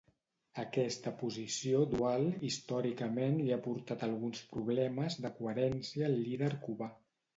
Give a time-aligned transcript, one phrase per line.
[0.61, 6.91] Aquesta posició dual històricament li ha portat alguns problemes de coherència al líder cubà.